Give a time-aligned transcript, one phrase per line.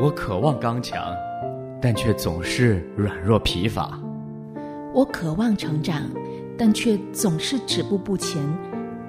[0.00, 1.12] 我渴望刚强，
[1.82, 3.98] 但却总是软弱疲乏。
[4.94, 6.02] 我渴望成长，
[6.56, 8.40] 但却总是止步不前，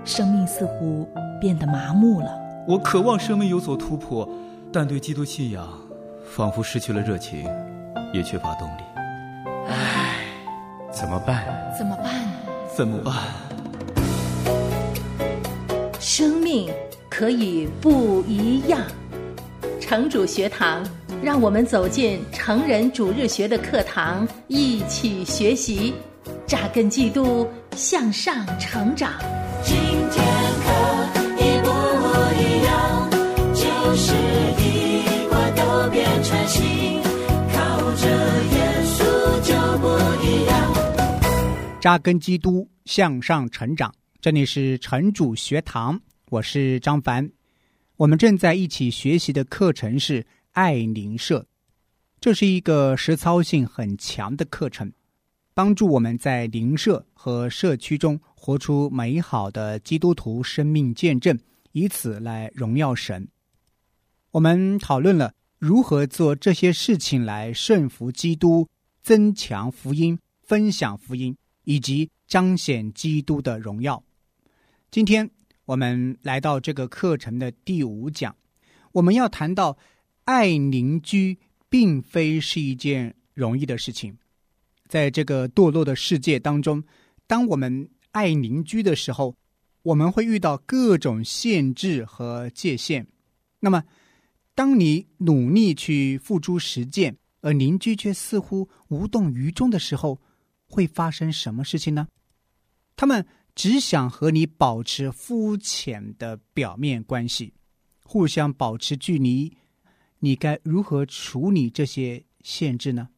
[0.03, 1.07] 生命似乎
[1.39, 2.31] 变得麻木了。
[2.67, 4.27] 我渴望生命有所突破，
[4.73, 5.67] 但对基督信仰
[6.25, 7.47] 仿佛失去了热情，
[8.11, 8.81] 也缺乏动力。
[9.67, 10.25] 唉，
[10.91, 11.45] 怎么办？
[11.77, 12.13] 怎么办？
[12.75, 13.13] 怎么办？
[15.99, 16.67] 生命
[17.11, 18.81] 可以不一样。
[19.89, 20.87] 城主学堂，
[21.23, 25.95] 让我们走进成人主日学的课堂，一起学习，
[26.45, 29.13] 扎根基督，向上成长。
[29.63, 29.75] 今
[30.11, 30.23] 天
[30.61, 30.69] 可
[31.39, 31.69] 一不
[32.37, 33.09] 一样，
[33.55, 34.13] 就是
[34.61, 37.01] 一块都变成新，
[37.51, 38.07] 靠着
[38.51, 39.01] 耶稣
[39.41, 39.87] 就不
[40.23, 41.81] 一样。
[41.81, 43.91] 扎根基督，向上成长。
[44.21, 45.99] 这里是城主学堂，
[46.29, 47.27] 我是张凡。
[47.99, 51.45] 我们正在一起学习的课程是爱灵社，
[52.21, 54.89] 这是一个实操性很强的课程，
[55.53, 61.37] 帮助我们在灵社和社区中活出美好的基督徒生命见证，
[61.73, 63.27] 以此来荣耀神。
[64.31, 68.65] 我们讨论了如何做这些事情来顺服基督、
[69.03, 74.01] 增强福音、分享福音以及彰显基督的荣耀。
[74.89, 75.29] 今天。
[75.69, 78.35] 我们来到这个课程的第五讲，
[78.91, 79.77] 我们要谈到
[80.23, 81.37] 爱邻居
[81.69, 84.17] 并非是一件容易的事情。
[84.87, 86.83] 在这个堕落的世界当中，
[87.27, 89.35] 当我们爱邻居的时候，
[89.83, 93.05] 我们会遇到各种限制和界限。
[93.59, 93.83] 那么，
[94.55, 100.19] 当你努力去付诸实践，而邻居却似乎无动于衷的时候，
[100.65, 102.07] 会发生什么事情呢？
[102.95, 103.23] 他们。
[103.59, 107.53] 只想和你保持肤浅的表面关系，
[108.05, 109.57] 互相保持距离，
[110.19, 113.09] 你该如何处理这些限制呢？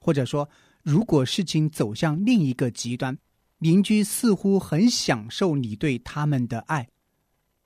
[0.00, 0.48] 或者说，
[0.82, 3.18] 如果事情走向另一个极端，
[3.58, 6.88] 邻居似乎很享受你对他们的爱，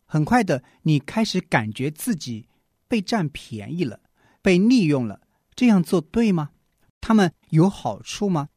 [0.05, 2.49] 很快的，你开始感觉自己
[2.89, 4.01] 被占便宜了，
[4.43, 5.21] 被利用了，
[5.55, 6.51] 这样做对吗？
[7.01, 8.49] 他们有好处吗？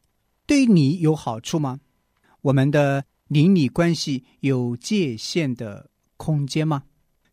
[0.47, 1.79] 对你有好处吗？
[2.41, 3.05] 我们的。
[3.31, 6.83] 邻里关系有界限的空间吗？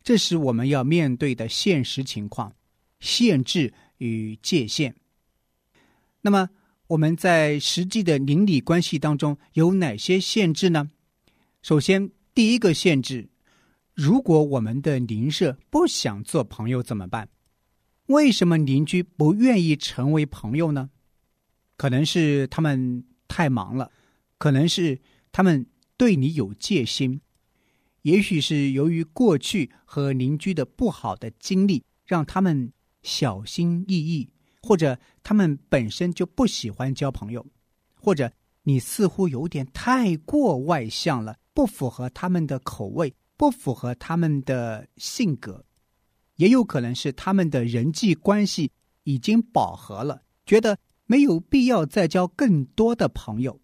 [0.01, 2.55] 这是我们要面对的现实情况：
[3.01, 4.95] 限制与界限。
[6.21, 6.49] 那么
[6.87, 10.89] 我们在实际的邻里关系当中有哪些限制呢？
[11.61, 13.27] 首先，第一个限制：
[13.93, 17.27] 如果我们的邻舍不想做朋友怎么办？
[18.05, 20.91] 为什么邻居不愿意成为朋友呢？
[21.75, 23.91] 可能是他们太忙了，
[24.37, 24.97] 可能是
[25.33, 25.65] 他们。
[25.99, 27.19] 对你有戒心，
[28.03, 32.71] 也许是由于过去和邻居的不好的经历，让他们
[33.03, 34.29] 小心翼翼，
[34.61, 37.45] 或者他们本身就不喜欢交朋友，
[37.93, 38.31] 或者
[38.63, 45.65] 你似乎有点太过外向了，不符合他们的口味，不符合他们的性格，
[46.37, 48.71] 也有可能是他们的人际关系
[49.03, 53.59] 已经饱和了，觉得没有必要再交更多的朋友，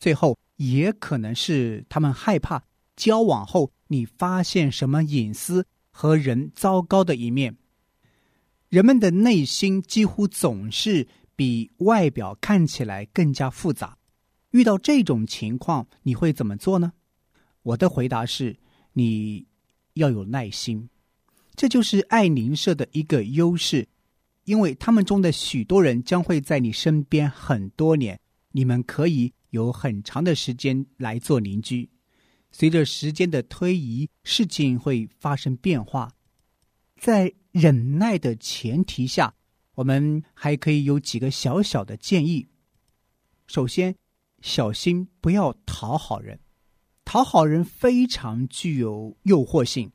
[0.00, 0.36] 最后。
[0.60, 2.62] 也可能是他们害怕
[2.94, 7.56] 交往后你发现什么隐私和人糟糕的一面。
[8.68, 13.96] 人们的内心几乎总是比外表看起来更加复杂。
[14.50, 16.92] 遇到这种情况，你会怎么做呢？
[17.62, 18.58] 我的回答是：
[18.92, 19.46] 你
[19.94, 20.90] 要有耐心。
[21.56, 23.88] 这就是爱邻社的一个优势，
[24.44, 28.20] 因为他们中的许多人将会在你身边很多年，
[28.52, 29.32] 你们可以。
[29.50, 31.88] 有很长的时间来做邻居，
[32.50, 36.10] 随着时间的推移，事情会发生变化。
[36.96, 39.34] 在忍耐的前提下，
[39.74, 42.46] 我们还可以有几个小小的建议。
[43.46, 43.94] 首先，
[44.42, 46.38] 小心不要讨好人，
[47.04, 49.90] 讨好人非常具有诱惑性。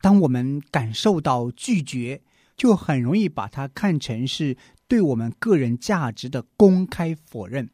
[0.00, 2.22] 当我们感受到拒绝，
[2.56, 4.56] 就很容易把它看成是
[4.86, 7.68] 对我们个人价值的公开否认。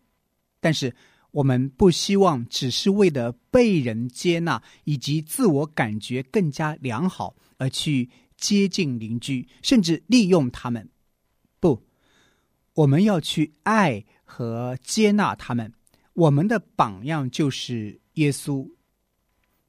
[0.60, 0.94] 但是，
[1.34, 10.88] 我们不希望只是为了被人接纳以及自我感觉更加良好而去接近邻居，甚至利用他们。
[11.58, 11.82] 不，
[12.74, 15.72] 我们要去爱和接纳他们。
[16.12, 18.70] 我们的榜样就是耶稣。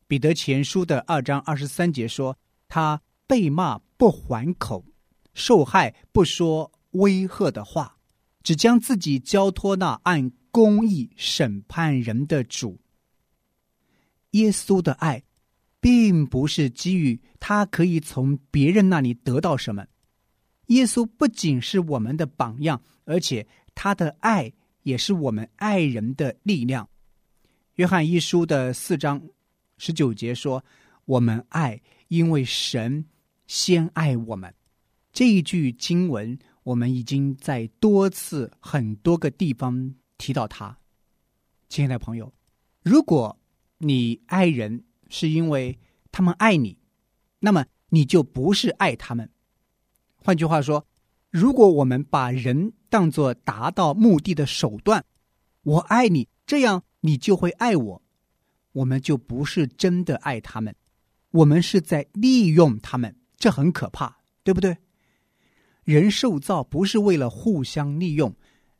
[0.07, 2.37] 彼得前书的二章二十三节说
[2.69, 4.85] ：“他被骂不还口，
[5.33, 7.97] 受害不说威吓的话，
[8.43, 12.79] 只将自己交托那按。”公义审判人的主，
[14.31, 15.21] 耶稣的爱，
[15.81, 19.85] 并不是基于他可以从别人那里得到什么，
[20.67, 24.49] 耶稣不仅是我们的榜样，而且他的爱
[24.83, 26.87] 也是我们爱人的力量。
[27.73, 29.21] 约翰一书的四章
[29.77, 30.63] 十九节说
[31.03, 33.03] ：“我们爱，因为神
[33.45, 34.55] 先爱我们。”
[35.11, 40.77] 这一句经文，我们已经在多次、很多个地方提到他。
[41.67, 42.31] 亲爱的朋友，
[42.81, 43.37] 如果
[43.77, 45.77] 你爱人是因为
[46.11, 46.77] 他们爱你，
[47.39, 49.29] 那么你就不是爱他们。
[50.15, 50.85] 换句话说，
[51.29, 55.03] 如果我们把人当作达到目的的手段，
[55.63, 58.01] 我爱你，这样你就会爱我，
[58.71, 60.75] 我们就不是真的爱他们，
[61.31, 64.77] 我们是在利用他们，这很可怕，对不对？
[65.83, 68.35] 人受造不是为了互相利用，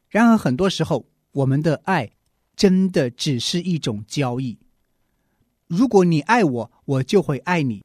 [0.08, 1.06] 然而很多时候，
[1.36, 2.10] 我们的爱
[2.56, 4.58] 真的只是一种交易。
[5.68, 7.84] 如果你爱我，我就会爱你，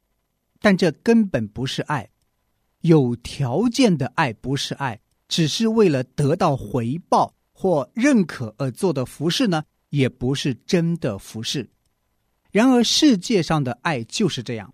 [0.61, 2.09] 但这根本不是爱。
[2.79, 11.69] 有条件的爱不是爱，只是为了得到回报或认可而做的服饰呢，也不是真的服饰。
[12.51, 14.73] 然而世界上的爱就是这样。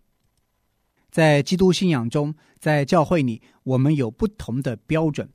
[1.09, 5.27] 在基督信仰中，在教会里，我们有不同的标准。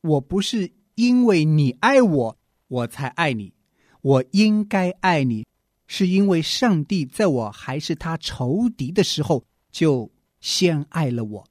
[0.00, 2.38] 我不是因为你爱我，
[2.72, 3.52] 我才爱你。
[4.00, 5.46] 我应该爱你，
[5.86, 10.10] 是因为上帝在我还是他仇敌的时候就
[10.40, 11.46] 先爱了我。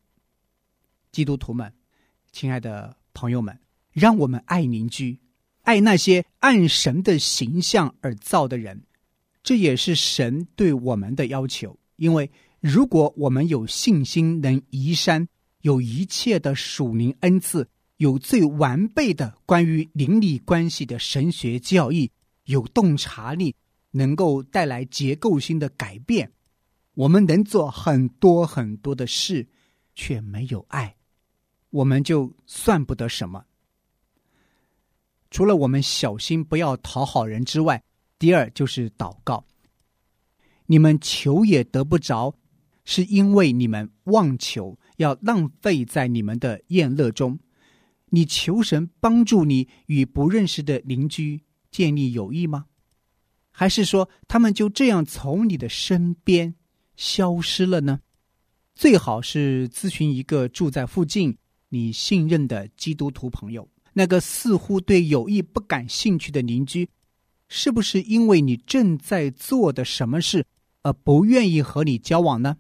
[1.12, 1.72] 基督徒们，
[2.32, 3.58] 亲爱的朋友们，
[3.92, 5.20] 让我们爱邻居，
[5.62, 8.84] 爱那些按神的形象而造的人。
[9.44, 12.30] 这也是神对我们的要求，因为。
[12.62, 15.28] 如果我们有信心能移山，
[15.62, 17.68] 有一切的属灵恩赐，
[18.02, 22.10] 有最完备的关于邻里关系的神学教义，
[22.46, 23.56] 有洞察力，
[23.92, 26.32] 能够带来结构性的改变，
[26.96, 29.48] 我们能做很多很多的事，
[29.94, 30.96] 却没有爱，
[31.70, 33.46] 我们就算不得什么。
[35.30, 37.84] 除了我们小心不要讨好人之外，
[38.18, 39.46] 第二就是祷告。
[40.66, 42.34] 你们求也得不着。
[42.84, 47.38] 是因为你们妄求要浪费在你们的宴乐中，
[48.12, 51.42] 你求神帮助你与不认识的邻居
[51.72, 52.66] 建立友谊吗？
[53.50, 56.56] 还是说他们就这样从你的身边
[56.96, 58.00] 消失了呢？
[58.76, 61.38] 最好是咨询一个住在附近
[61.70, 66.90] 你信任的基督徒朋友，那个似乎对友谊不感兴趣的邻居，
[67.48, 70.46] 是不是因为你正在做的什么事
[70.82, 72.58] 而不愿意和你交往呢？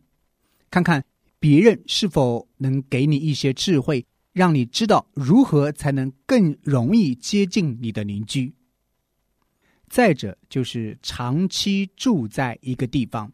[0.69, 1.03] 看看
[1.39, 8.53] 别人是否能给你一些智慧，让你知道如何才能更容易接近你的邻居。
[9.89, 13.31] 再者，就是长期住在一个地方。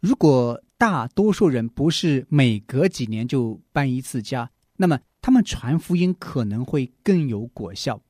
[0.00, 8.02] 如果大多数人不是每隔几年就搬一次家，那么他们传福音可能会更有果效。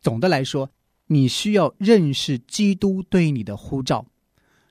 [0.00, 0.70] 总的来说，
[1.08, 4.06] 你需要认识基督对你的呼召。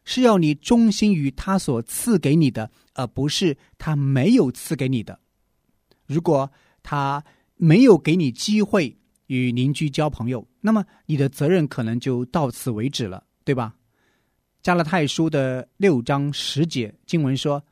[0.05, 5.19] 是要你忠心于他所赐给你的，而不是他没有赐给你的。
[6.07, 6.49] 如果
[6.81, 7.23] 他
[7.55, 13.75] 没有给你机会与邻居交朋友，那么你的责任可能就到此为止了，对吧？
[14.63, 17.63] 加拉太书的六章十节经文说：“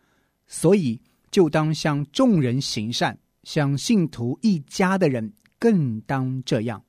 [0.45, 1.01] 所以
[1.31, 6.83] 就当向众人行善，向信徒一家的人更当这样。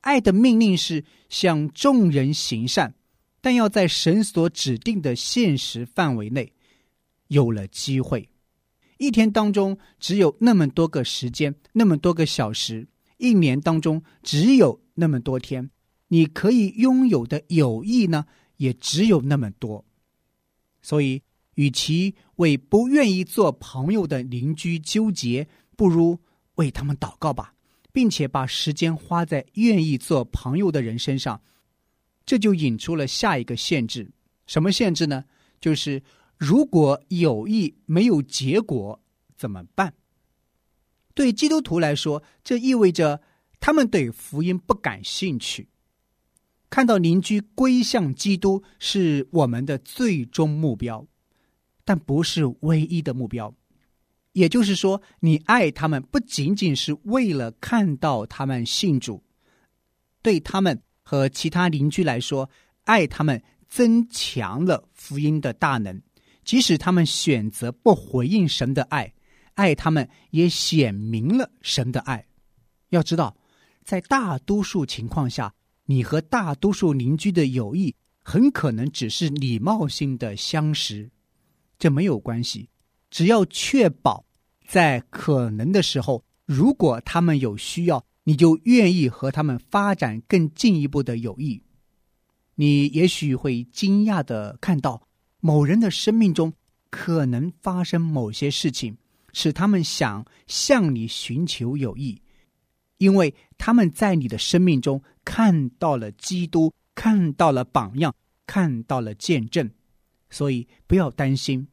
[0.00, 2.94] 爱的命令是向众人行善。”
[3.44, 6.52] 但要在神所指定的现实范围内，
[7.26, 8.28] 有了机会。
[9.02, 12.86] 一天当中只有那么多个时间，那么多个小时；
[13.18, 15.68] 一年当中只有那么多天，
[16.06, 18.24] 你可以拥有的友谊呢，
[18.58, 19.84] 也只有那么多。
[20.82, 21.20] 所以，
[21.56, 26.16] 与其为不愿意做朋友的邻居纠结，不如
[26.54, 27.52] 为他们祷告吧，
[27.90, 31.42] 并且把时间花在愿意做朋友的人身上。
[32.24, 34.08] 这就引出了下一个限制，
[34.46, 35.24] 什么限制呢？
[35.60, 36.00] 就是
[36.42, 39.00] 如果友谊没有结果
[39.36, 39.94] 怎么办？
[41.14, 43.22] 对基督徒来说，这意味着
[43.60, 45.68] 他们对福音不感兴趣。
[46.68, 51.06] 看到邻居归向基督是我们的最终目标，
[51.84, 53.54] 但不是唯一的目标。
[54.32, 59.22] 也就是说，你爱他们不仅仅是为了看到他们信主，
[60.20, 60.82] 对他们。
[61.04, 62.48] 和其他邻居来说，
[62.84, 66.00] 爱他们增强了福音的大能。
[66.44, 69.12] 即使他们选择不回应神的爱，
[69.54, 72.26] 爱他们也显明了神的爱。
[72.90, 73.36] 要知道，
[73.84, 75.54] 在大多数情况下，
[75.86, 81.10] 你和大多数邻居的友谊很可能只是礼貌性的相识，
[81.78, 82.68] 这没有关系。
[83.10, 84.24] 只要确保
[84.66, 91.62] 在可能的时候，如果他们有需要，你就愿意和他们发展更进一步的友谊。
[92.54, 95.08] 你也许会惊讶的看到，
[95.44, 96.52] 某人的生命中
[96.88, 98.96] 可能发生某些事情，
[99.32, 102.22] 使他们想向你寻求友谊，
[102.98, 108.14] 因为他们在你的生命中看到了基督，看到了榜样，
[108.46, 109.68] 看到了见证，
[110.30, 111.66] 所以不要担心。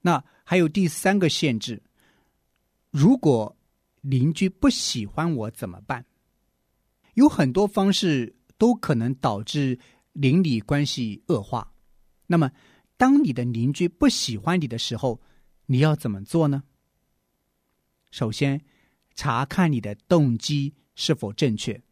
[0.00, 1.82] 那还有第三个限制：
[2.92, 3.56] 如果
[4.00, 6.06] 邻居不喜欢我怎么办？
[7.14, 9.76] 有很多方式都可能导致
[10.12, 11.68] 邻里关系恶化。
[12.30, 12.52] 那么，
[12.96, 15.20] 当你的邻居不喜欢你的时候，
[15.66, 16.62] 你要怎么做呢？
[18.12, 18.62] 首先，
[19.16, 21.82] 查看你的动机是否正确。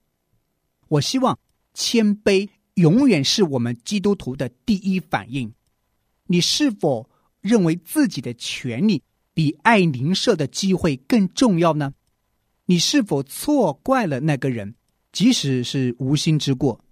[0.87, 1.37] 我希望
[1.75, 5.53] 谦卑永远是我们基督徒的第一反应。
[6.27, 7.11] 你是否？
[7.41, 9.01] 认为自己的权利
[9.33, 11.95] 比爱邻舍的机会更重要呢？
[12.67, 14.75] 你是否错怪了那个人，
[15.13, 16.85] 即使是无心之过？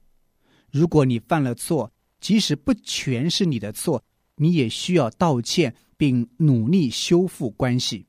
[0.70, 4.02] 如果你犯了错，即使不全是你的错，
[4.36, 8.06] 你也需要道歉并努力修复关系。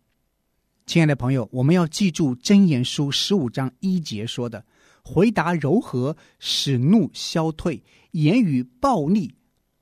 [0.85, 4.65] 亲爱的朋友，我们要记住《真言书》十五章一节说的
[5.03, 9.35] ：“回答柔和，使怒消退；言语暴力，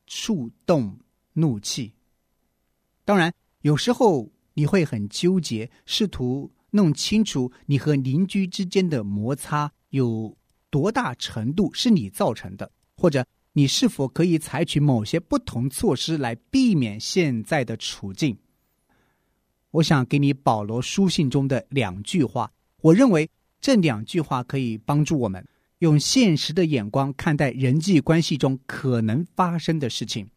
[0.07, 0.97] 触动
[1.33, 1.93] 怒气。”
[3.05, 10.35] 当然，有时候你会很纠结，试图弄清楚你和邻居之间的摩擦有
[10.71, 13.23] 多大程度是你造成的，或者
[13.57, 18.37] 你是否可以采取某些不同措施来避免现在的处境。
[19.71, 23.29] 我想给你保罗书信中的两句话，我认为
[23.61, 25.47] 这两句话可以帮助我们
[25.79, 30.29] 用现实的眼光看待人际关系中可能发生的事情。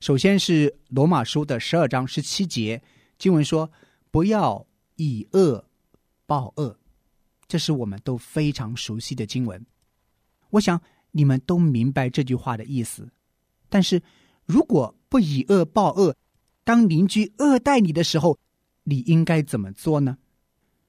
[0.00, 2.82] 首先是罗马书的十二章十七节
[3.18, 3.70] 经文说
[4.10, 5.62] ：“不要以恶
[6.24, 6.78] 报恶。”
[7.46, 9.62] 这是我们都非常熟悉的经文。
[10.48, 10.80] 我想
[11.12, 13.08] 你们都明白这句话的意思。
[13.68, 14.02] 但是，
[14.44, 16.16] 如果不以恶报恶，
[16.64, 18.38] 当邻居恶待你的时候，
[18.84, 20.18] 你应该怎么做呢？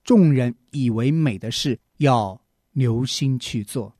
[0.03, 3.95] 众人以为美的事，要留心去做。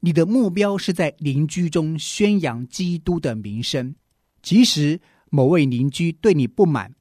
[0.00, 3.94] 你的目标是在邻居中宣扬基督的名声。
[4.42, 6.94] 即使某位邻居对你不满，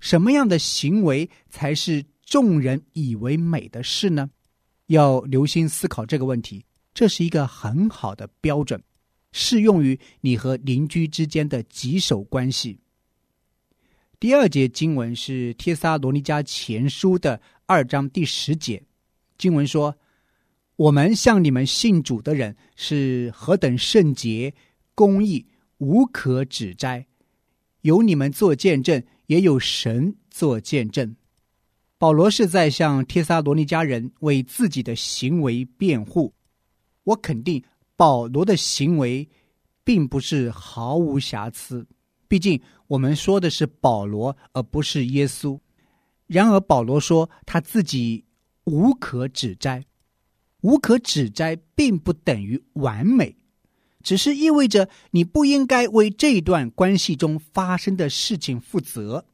[0.00, 4.30] 什么样的行为才是众人以为美的事呢？
[4.86, 6.64] 要留心思考这个问题。
[6.96, 8.82] 这是一个很好的标准，
[9.30, 12.80] 适用于你和邻居之间的棘手关系。
[14.18, 18.82] 第二节经文是《帖撒罗尼迦前书》的二章第十节，
[19.36, 19.94] 经文说
[20.76, 24.54] ：“我们向你们信主的人是何等圣洁、
[24.94, 27.06] 公义。”无可指摘，
[27.82, 31.14] 有你们做见证，也有神做见证。
[31.98, 36.32] 保罗是在向帖撒罗尼迦人为自己的行为辩护。
[37.06, 37.62] 我肯定
[37.94, 39.26] 保罗的行为
[39.84, 41.86] 并不是毫无瑕疵，
[42.26, 45.58] 毕竟我们说的是保罗，而不是耶稣。
[46.26, 48.24] 然而保罗说他自己
[48.64, 49.84] 无可指摘，
[50.62, 53.36] 无可指摘并不等于完美。
[54.02, 59.24] 只是意味着你不应该为这段关系中发生的事情负责，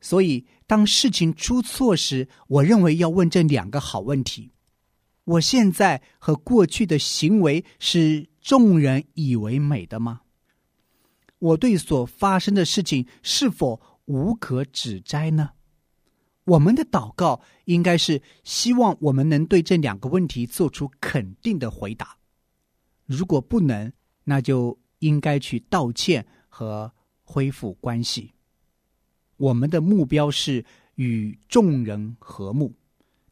[0.00, 4.50] 所以当事情出错时，我认为要问这两个好问题：
[5.24, 10.22] 我现在和过去的行为是众人以为美的吗？
[11.38, 15.50] 我对所发生的事情是否无可指摘呢？
[16.44, 22.16] 我们的祷告应该是希望我们能对这两个问题做出肯定的回答。
[23.06, 23.92] 如果不能，
[24.24, 28.32] 那就应该去道歉和恢复关系。
[29.36, 30.64] 我们的目标是
[30.96, 32.74] 与众人和睦，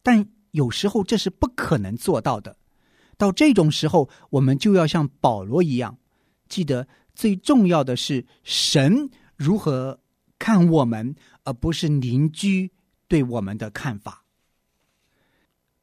[0.02, 2.56] 但有时候这是不可能做到的。
[3.16, 5.98] 到这种时候，我们就要像保罗一样，
[6.48, 10.00] 记得最重要的是神如何
[10.38, 11.14] 看我们，
[11.44, 12.70] 而不是邻居
[13.08, 14.24] 对我们的看法。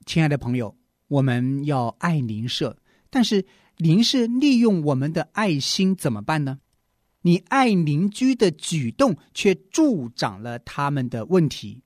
[0.06, 0.76] 亲爱的朋友，
[1.08, 2.78] 我们要爱邻舍，
[3.10, 3.46] 但是。
[3.80, 6.58] 您是利用我们的爱心怎么办呢？
[7.22, 11.84] 你爱邻居的举动却助长了他们的问题。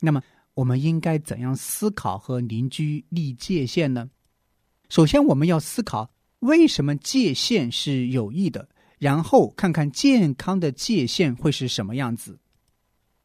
[0.00, 0.20] 那么，
[0.54, 4.10] 我们应该怎样思考和邻居立界限呢？
[4.88, 8.68] 首先，我们要思考为什么界限是有益的，
[8.98, 12.38] 然后看看健康的界限会是什么样子。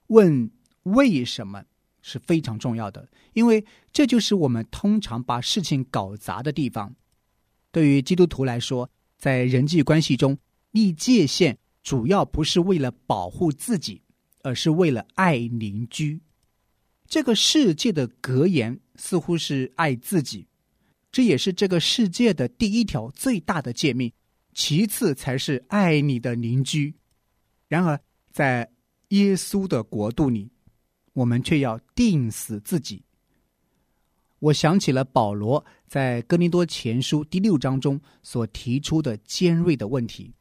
[0.07, 0.49] 问
[0.83, 1.63] 为什么
[2.01, 6.95] 是非常重要的，因为这就是我们通常把事情搞砸的地方。
[7.71, 10.37] 对于基督徒来说，在人际关系中
[10.71, 14.01] 立界限，主要不是为了保护自己，
[14.43, 16.21] 而是为了爱邻居。
[17.07, 20.45] 这个世界的格言似乎是爱自己，
[21.11, 24.11] 这也是这个世界的第一条最大的诫命，
[24.53, 26.93] 其次才是爱你的邻居。
[27.67, 27.99] 然而，
[28.31, 28.69] 在
[29.09, 30.49] 耶稣的国度里，
[31.13, 33.03] 我们却要定死自己。
[34.39, 40.31] 我想起了保罗在哥林多前书第六章中所提出的尖锐的问题。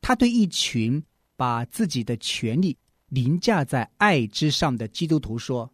[0.00, 1.02] 他对一群
[1.36, 2.76] 把自己的权利
[3.08, 5.72] 凌驾在爱之上的基督徒说：“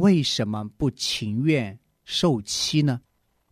[0.00, 3.00] 为什么不情愿受欺呢？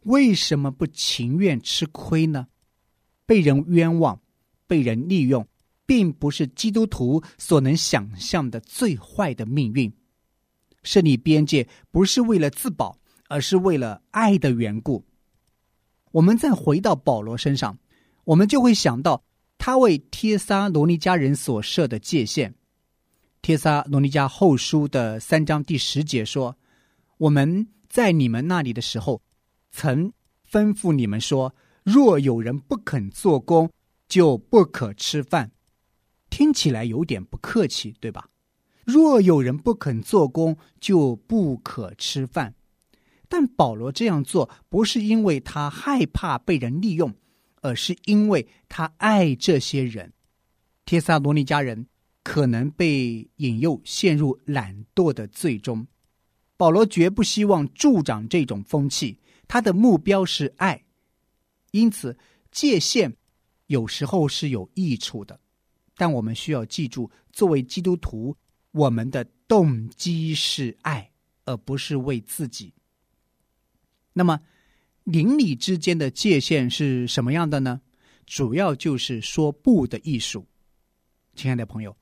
[0.04, 2.48] 为什么不情愿吃亏呢？
[3.26, 4.20] 被人冤枉，
[4.66, 5.46] 被人利用，
[5.86, 9.92] 并不是基督徒所能想象的最坏的命运。
[10.82, 12.98] 设立边界不是为了自保。”
[13.30, 15.04] 而是为了爱的缘故。
[16.12, 17.78] 我们再回到保罗身上，
[18.24, 19.22] 我们就会想到
[19.58, 22.54] 他为帖撒罗尼迦人所设的界限。
[23.40, 26.56] 帖撒罗尼迦后书的三章第十节说
[27.18, 29.22] ：“我们在你们那里的时候，
[29.70, 30.12] 曾
[30.50, 33.70] 吩咐你们说，若有人不肯做工，
[34.08, 35.52] 就不可吃饭。”
[36.30, 38.28] 听起来有点不客气，对吧？
[38.84, 42.54] 若有人不肯做工，就不可吃饭。
[43.28, 47.14] 但保罗这样做不是因为他害怕被人利用，
[47.62, 50.12] 而是因为他爱这些人。
[50.84, 51.86] 帖撒罗尼迦人
[52.28, 55.86] 可能被引诱陷入懒惰的最终，
[56.58, 59.18] 保罗绝不希望助长这种风气。
[59.48, 60.84] 他的目标是爱，
[61.70, 62.18] 因此
[62.50, 63.16] 界限
[63.68, 65.40] 有时候是有益处的。
[65.96, 68.36] 但我们需要记住，作为基督徒，
[68.72, 71.10] 我们的动机是爱，
[71.46, 72.74] 而不是为自己。
[74.12, 74.38] 那么，
[75.04, 77.80] 邻里之间的界限是什么样的呢？
[78.26, 80.46] 主要就是说不的艺术。
[81.34, 81.96] 亲爱的朋友，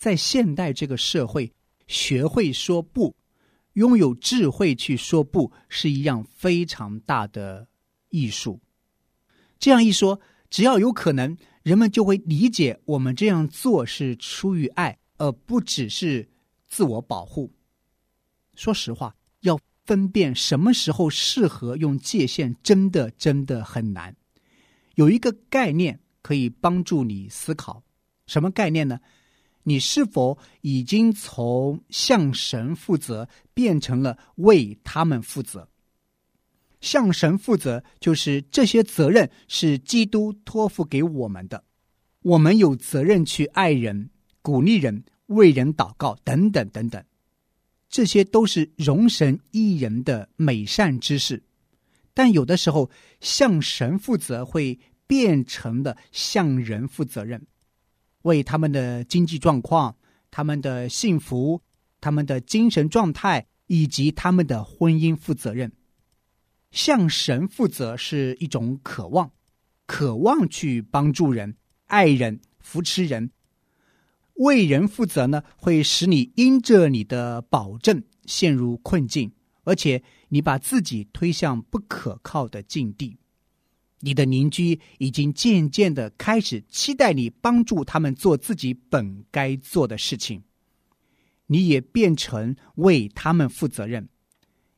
[0.00, 1.52] 在现代这个社会，
[1.86, 3.14] 学会说不，
[3.74, 7.68] 拥有智慧去说不，是一样非常大的
[8.08, 8.58] 艺术。
[9.58, 16.26] 这样一说，只要有可能，人们就会理解我们这样做是出于爱，而不只是
[16.66, 17.52] 自我保护。
[18.56, 19.60] 说实话，要。
[19.86, 24.14] 分辨什么时候适合用界限，真的真的很难。
[24.94, 27.82] 有一个概念可以帮助你思考，
[28.28, 29.00] 什么概念呢？
[29.62, 35.68] 你是否已经从向神负责变成了为他们负责？
[36.80, 41.62] 向神负责就是这些责任是基督托付给我们的，
[42.22, 44.08] 我们有责任去爱人、
[44.40, 47.04] 鼓励人、为人祷告等等等等。
[47.90, 51.42] 这些都是容神一人的美善之事，
[52.14, 57.44] 但有的时候向神负责会变成了向人负责任，
[58.22, 59.96] 为他们的经济状况、
[60.30, 61.62] 他们的幸福、
[62.00, 65.72] 他们的精神状态以及他们的婚姻负责任。
[66.70, 69.32] 向神负责是一种渴望，
[69.86, 71.56] 渴望去帮助人、
[71.86, 73.30] 爱人、扶持人。
[74.34, 79.32] 为人负责呢，会使你因着你的保证陷入困境，
[79.64, 83.18] 而且你把自己推向不可靠的境地。
[84.00, 90.42] 你的邻居已经渐渐的开始期待你帮助他们做自己本该做的事情，
[91.46, 94.08] 你也变成为他们负责任。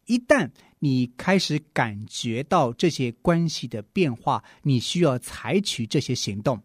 [0.07, 6.61] 一旦你开始感觉到这些关系的变化，你需要采取这些行动。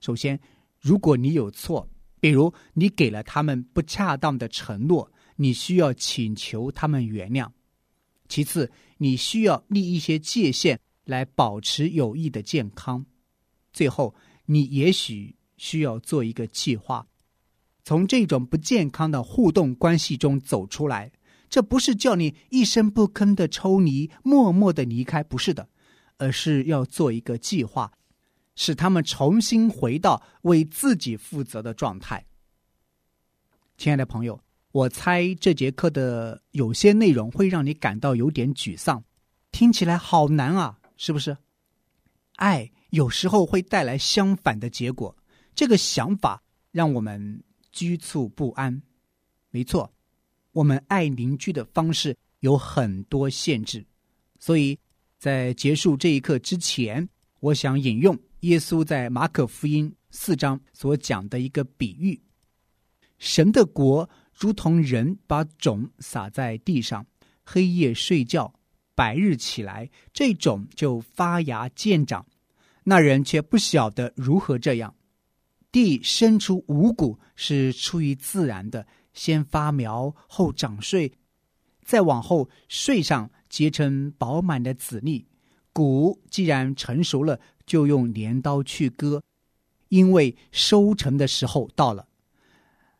[0.00, 0.40] 首先，
[0.80, 1.88] 如果你有错。
[2.20, 7.48] 比如，你给了他们不恰当的承诺，你需要请求他们原谅。
[8.28, 13.04] 其次，你需要立一些界限来保持有益的健康。
[13.72, 17.06] 最后，你也许需要做一个计划，
[17.82, 21.10] 从这种不健康的互动关系中走出来。
[21.48, 25.66] 这不是叫你一声不吭的抽离、默默的离开，不是的，
[26.18, 27.90] 而是要做一个计划。
[28.54, 32.26] 使他们重新回到为自己负责的状态。
[33.76, 34.38] 亲爱的朋友，
[34.72, 39.02] 我猜这节课的有些内容会让你感到有点沮丧，
[39.52, 41.34] 听起来好难啊，是不是？
[42.36, 45.16] 爱有时候会带来相反的结果，
[45.54, 48.82] 这个想法让我们局促不安。
[49.50, 49.90] 没错，
[50.52, 53.86] 我们爱邻居的方式有很多限制，
[54.38, 54.78] 所以
[55.18, 57.08] 在结束这一课之前，
[57.40, 58.18] 我想引用。
[58.40, 62.20] 耶稣在马可福音四章所讲的一个比喻：
[63.18, 67.04] 神的国如同人把种撒在地上，
[67.44, 68.54] 黑夜睡觉，
[68.98, 72.26] 白日起来，这种就发芽见长。
[72.82, 74.92] 那人却不晓得如何这样。
[75.70, 81.12] 地生出五谷是出于自然的，先发苗后长穗，
[81.84, 85.24] 再往后穗上结成饱满的籽粒。
[85.72, 89.22] 谷既然成熟了，就用镰刀去割，
[89.90, 92.08] 因为收成的时候到了。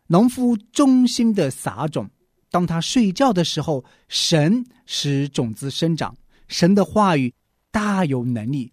[0.06, 2.08] 农夫衷心的撒种，
[2.50, 6.16] 当他睡觉的时候，神使种子生长。
[6.48, 7.34] 神的话语
[7.70, 8.72] 大有能力，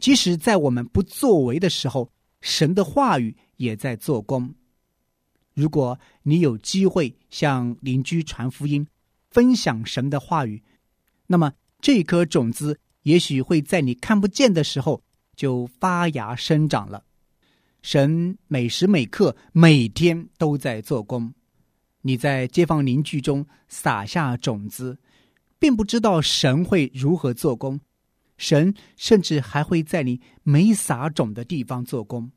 [0.00, 4.54] 即使在我们不作为的时候，神的话语也在做工。
[5.54, 8.86] 如果你有机会向邻居传福音，
[9.30, 10.62] 分享神的话语，
[11.26, 15.02] 那么这颗种子也许会在你看不见的时候
[15.34, 17.02] 就发芽生长了。
[17.80, 21.32] 神每时每刻、每天都在做工。
[22.02, 24.98] 你在街坊邻居中撒下种子，
[25.58, 27.80] 并不知道神会如何做工。
[28.36, 32.30] 神甚至还会在你没撒种的地方做工。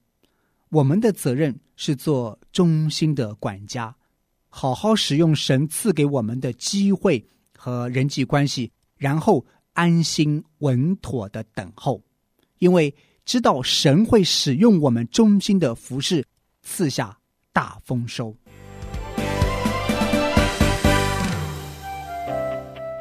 [0.70, 3.96] 我们的责任是做忠心的管家，
[4.50, 7.26] 好好使用神赐给我们的机会
[7.58, 12.04] 和人际关系，然后安心稳妥的等候，
[12.60, 12.94] 因为。
[13.26, 16.26] 知道神会使用我们忠心的服饰，
[16.62, 17.18] 赐下
[17.54, 18.36] 大丰收。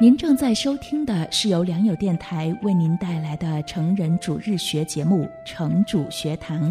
[0.03, 6.69] 您正在收听的是由良友电台为您带来的成人主日学节目《成主学堂》，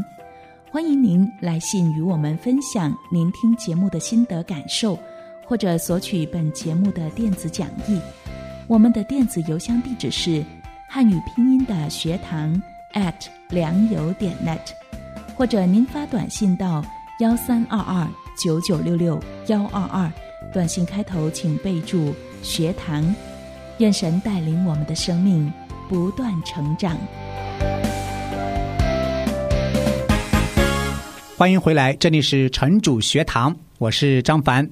[0.71, 4.99] 欢迎您来信与我们分享您听节目的心得感受，
[5.47, 7.99] 或者索取本节目的电子讲义。
[8.67, 10.45] 我们的电子邮箱地址是
[10.87, 12.61] 汉语拼音的学堂。
[12.93, 13.15] at
[13.49, 14.61] 良友点 net，
[15.35, 16.85] 或者您发短信到
[17.21, 20.13] 幺三二二九九六六幺二二，
[20.53, 23.15] 短信开头请备注学堂。
[23.79, 25.51] 愿神带领我们的生命
[25.89, 26.97] 不断成长。
[31.37, 34.69] 欢迎回来，这里是城主学堂，我是张凡，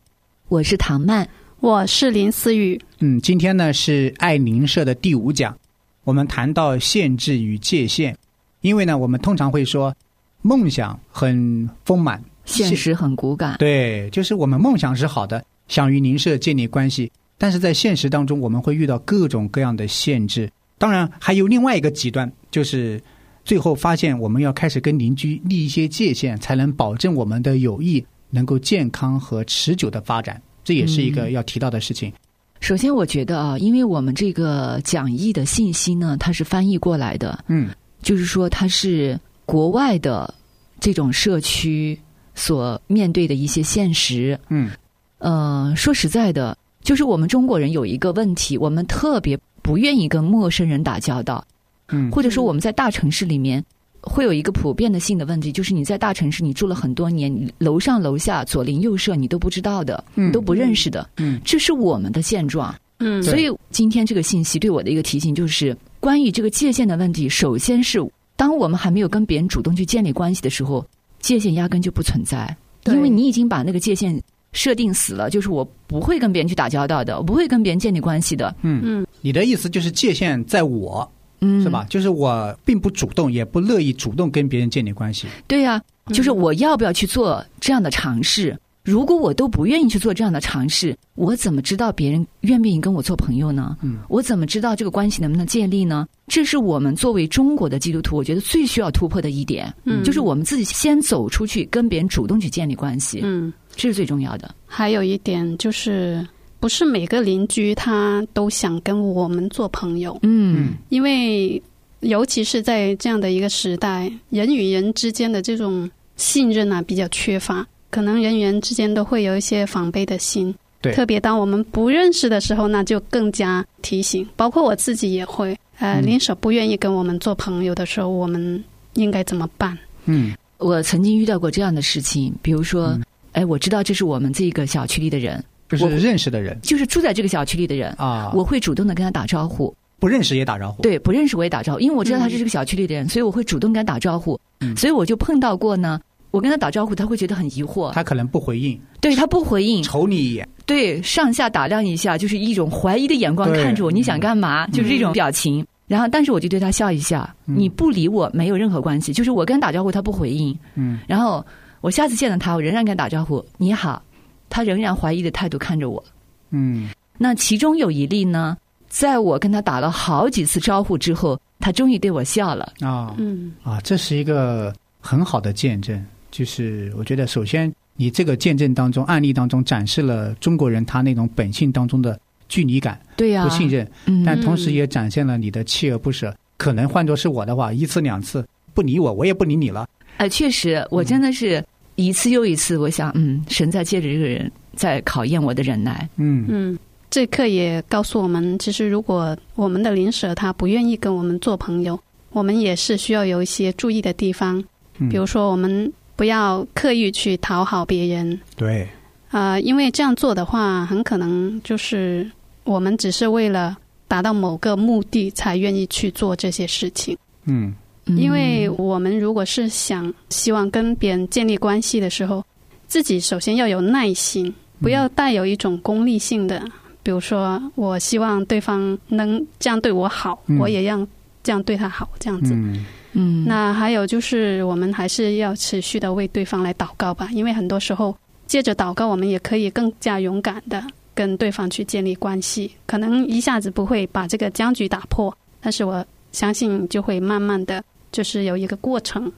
[0.48, 1.26] 我是唐曼，
[1.60, 2.80] 我是林思雨。
[2.98, 5.56] 嗯，今天呢是爱邻社的第五讲。
[6.04, 8.14] 我们谈到限制与界限，
[8.60, 9.94] 因为呢，我们通常会说
[10.42, 13.56] 梦想很丰满，现实很骨感。
[13.58, 20.50] 对，就是我们梦想是好的，想与邻舍建立关系，但是在现实当中，我们会遇到各种各样的限制。
[20.76, 23.02] 当然，还有另外一个极端，就是
[23.46, 30.40] 最后发现我们要开始跟邻居立一些界限，才能保证我们的友谊能够健康和持久的发展。
[30.62, 32.12] 这也是一个要提到的事情。
[32.60, 37.70] 首先，我觉得啊，因为我们这个讲义的信息呢，它是翻译过来的，嗯，
[38.02, 40.34] 就是说它是国外的
[40.78, 41.98] 这种社区
[42.34, 44.70] 所面对的一些现实，嗯，
[45.18, 51.44] 呃，说实在的，就是我们中国人有一个问题，我们特别不愿意跟陌生人打交道，
[51.88, 53.64] 嗯，或者说我们在大城市里面。
[54.02, 62.74] 会有一个普遍的性的问题，就是你在大城市你住了很多年，你楼上楼下左邻右舍你都不知道的，你都不认识的，嗯，这是我们的现状。
[63.00, 68.00] 嗯，所以今天这个信息对我的一个提醒就是，关于这个界限的问题，首先是
[68.36, 70.82] 当我们还没有跟别人主动去建立关系的时候，
[71.18, 74.18] 界限压根就不存在，因为你已经把那个界限
[74.52, 78.54] 设定死了，就是我不会跟别人去打交道的，我不会跟别人建立关系的。
[78.62, 81.10] 嗯嗯，你的意思就是界限在我。
[81.42, 81.86] 嗯，是吧？
[81.88, 85.26] 就是我并不主动，也不乐意主动跟别人建立关系。
[85.46, 88.54] 对呀，就是我要不要去做这样的尝试？
[88.82, 93.76] 如果我都不愿意去做这样的尝试，我怎么知道别人愿不愿意跟我做朋友呢？
[93.80, 96.06] 嗯，我怎么知道这个关系能不能建立呢？
[96.26, 104.54] 这是我们作为中国的基督徒，我觉得最需要突破的一点，嗯，就是我们自己先走出去，跟别人主动去建立关系，嗯，这是最重要的。
[104.66, 106.26] 还有一点就是。
[106.60, 111.62] 不是每个邻居他都想跟我们做朋友，嗯，因为
[112.00, 120.54] 尤其是在这样的一个时代，人与人之间的这种信任啊比较缺乏，可能人与人之间都会有一些防备的心。
[120.82, 124.28] 对，特别当我们不认识的时候，那就更加提醒。
[124.36, 128.62] 包括我自己也会，呃，邻舍不愿意跟我们做朋友的时候，我们
[128.96, 129.78] 应该怎么办？
[130.04, 132.98] 嗯，我曾经遇到过这样的事情，比如说，
[133.32, 135.42] 哎，我知道这是我们这个小区里的人。
[135.68, 139.72] 就是认识的人，就是住在这个小区里的人啊，我会主动的跟他打招呼。
[140.00, 144.36] 不认识也打招呼，对，不认识我也打招呼，因为我知道他是这个小区里的人，所以我会主动跟他打招呼。
[144.58, 146.00] 嗯，所以我就碰到过呢，
[146.32, 154.66] 我跟他打招呼，他会觉得很疑惑，他可能不回应，对他不回应，瞅你一眼，对，上下打量一下，就是一种怀疑的眼光看着我，你想干嘛？
[154.68, 155.64] 就是这种表情。
[155.86, 161.44] 然后，但是我就对他笑一下，你不理我没有任何关系，就是我跟他打招呼，他不回应，嗯，然后
[161.80, 164.02] 我下次见到他，我仍然跟他打招呼，你好，
[164.48, 166.02] 他仍然怀疑的态度看着我。
[166.50, 168.56] 嗯，那其中有一例呢，
[168.88, 176.04] 在我跟他打了好几次招呼之后，他终于对我笑了啊，嗯啊，这是一个很好的见证。
[176.30, 186.34] 就是我觉得首先你这个见证当中案例当中展示了中国人他那种本性当中的距离感、对呀、不信任，嗯但同时也展现了你的锲而不舍。
[186.56, 189.88] 可能换作是我的话，一次两次不理我，我也不理你了。
[190.18, 191.64] 呃，确实，我真的是
[192.06, 196.08] 一次又一次，我想，嗯，神在借着这个人在考验我的忍耐。
[196.16, 196.44] 嗯。
[196.48, 196.78] 嗯，
[197.10, 201.98] 这课也告诉我们，其实如果我们的邻舍他不愿意跟我们做朋友，
[202.30, 204.62] 我们也是需要有一些注意的地方，
[204.98, 205.08] 嗯。
[205.08, 208.86] 比如说我们不要刻意去讨好别人，对，
[209.30, 212.30] 啊，因为这样做的话，很可能就是
[212.64, 217.16] 我们只是为了达到某个目的才愿意去做这些事情。
[217.46, 217.74] 嗯嗯
[218.16, 222.44] 因为我们如果是想希望跟别人建立关系的时候，
[222.86, 226.62] 自己首先要有耐心，不要带有一种功利性的，
[227.02, 230.58] 比如说我希望对方能这样对我好，嗯。
[230.58, 231.06] 我也要
[231.42, 232.54] 这样对他好，这样子。
[232.54, 232.84] 嗯。
[233.12, 240.80] 嗯，那还有就是，我们还是要持续的为对方来祷告吧，因为很多时候借着祷告，我们也可以更加勇敢的
[241.12, 242.70] 跟对方去建立关系。
[242.86, 249.30] 可能一下子不会把这个僵局打破，但是我相信就会慢慢的就是有一个过程。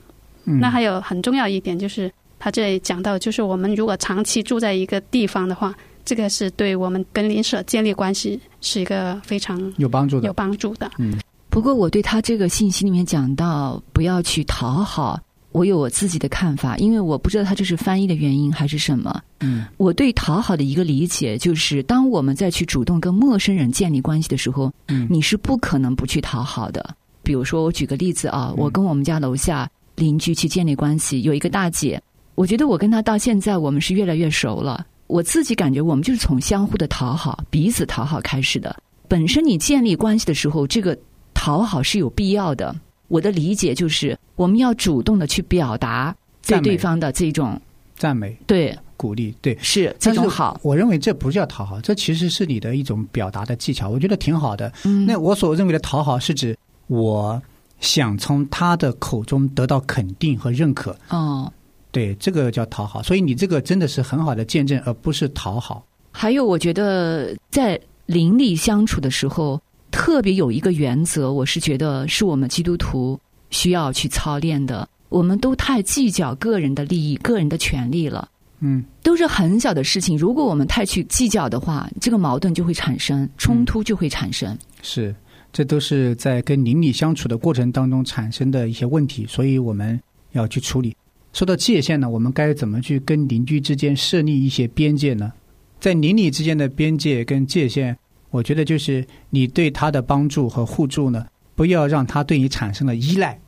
[0.45, 10.33] 嗯，那还有很重要一点就是，他这里讲到，就是我们如果长期住在一个地方的话，这个是对我们跟邻舍建立关系是一个非常有帮助的有。
[10.33, 10.91] 帮助的。
[10.99, 15.21] 嗯不过我对他这个信息里面讲到不要去讨好，
[15.53, 19.23] 我有我自己的看法，因为我不知道他这是翻译的原因还是什么。
[19.41, 26.97] 嗯我对讨好的一个理解就是，当我们再去主动跟陌生人建立关系的时候，嗯你是不可能不去讨好的。
[27.23, 32.01] 比如说，我举个例子啊，我跟我们家楼下邻居去建立关系，有一个大姐，
[32.35, 34.87] 我觉得我跟她到现在我们是越来越熟了。
[35.07, 38.75] 我自己感觉我们就是从相互的讨好、彼此讨好开始的。
[39.09, 40.99] 本身你建立关系的时候，这个
[41.35, 42.75] 讨好是有必要的。
[43.09, 47.61] 我的理解就是，我们要主动的去表达对对方的这种
[47.95, 49.55] 赞美、对鼓励，对。
[49.61, 50.59] 是这种好。
[50.63, 54.73] 我认为这不叫讨好，这其实是你的一种表达的技巧，我觉得挺好的。
[54.85, 57.40] 嗯那我所认为的讨好，是指我
[57.81, 61.53] 想从他的口中得到肯定和认可，哦，
[61.90, 63.03] 对，这个叫讨好。
[63.03, 65.85] 所以你这个真的是很好的见证，而不是讨好。
[66.11, 73.18] 还有，我觉得在邻里相处的时候，特别有一个原则，我是觉得是我们基督徒
[73.51, 74.88] 需要去操练的。
[75.09, 78.27] 我们都太计较个人的利益、个人的权利了，
[78.61, 80.16] 嗯都是很小的事情。
[80.16, 84.57] 如果我们太去计较的话，这个矛盾就会产生，冲突就会产生。
[84.81, 85.14] 是，
[85.53, 90.01] 这都是在跟邻里相处的过程当中产生的一些问题，所以我们
[90.33, 90.97] 要去处理。
[91.33, 95.33] 说到界限呢，我们该怎么去跟邻居之间设立一些边界呢？
[95.79, 97.97] 在邻里之间的边界跟界限，
[98.31, 103.38] 我觉得就是你对他的帮助和互助呢，不要让他对你产生了依赖，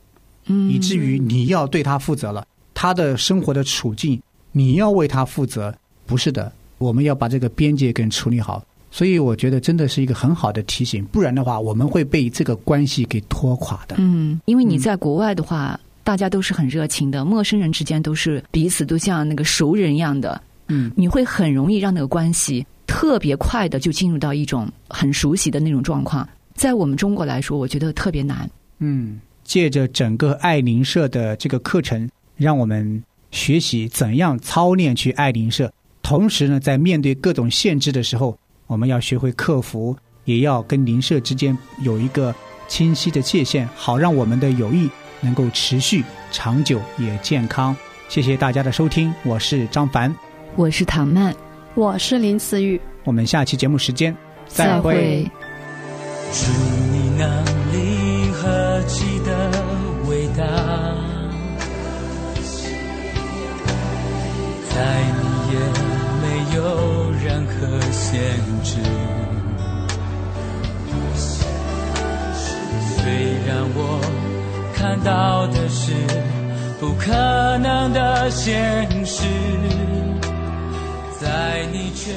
[0.45, 8.63] 嗯，以至于你要对他负责了，他的生活的处境你要为他负责，不是的，我们要把这个边界给处理好。
[8.95, 13.97] 所以我觉得真的是一个很好的提醒，不然的话，我们会被这个关系给拖垮的。
[13.99, 26.25] 嗯，因为你在国外的话，大家都是很热情的，陌生人之间都是彼此都像那个熟人一样的，嗯你会很容易让那个关系特别快的就进入到一种很熟悉的那种状况。
[26.53, 28.49] 在我们中国来说，我觉得特别难。
[28.79, 35.69] 嗯，借着整个爱邻社的这个课程，让我们学习怎样操练去爱邻社，
[36.01, 42.33] 同时呢，在面对各种限制的时候，我们要学会克服，也要跟邻舍之间有一个
[42.67, 44.89] 清晰的界限，好让我们的友谊
[45.21, 47.75] 能够持续、长久也健康。
[48.09, 50.13] 谢谢大家的收听，我是张凡，
[50.55, 51.35] 我是唐曼，
[51.75, 52.79] 我是林思雨。
[53.03, 54.15] 我们下期节目时间
[54.47, 55.29] 再会。
[56.31, 56.51] 主
[56.91, 59.51] 你能力何其的
[60.09, 60.43] 伟大，
[64.73, 65.14] 在
[68.65, 68.81] 知。
[72.97, 73.13] 虽
[73.45, 74.01] 然我
[74.73, 75.93] 看到的是
[76.79, 77.11] 不可
[77.59, 79.23] 能的现实，
[81.21, 82.11] 在你却